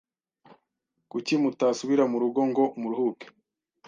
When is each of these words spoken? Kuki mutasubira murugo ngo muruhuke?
Kuki 1.11 1.33
mutasubira 1.41 2.03
murugo 2.11 2.41
ngo 2.49 2.63
muruhuke? 2.81 3.27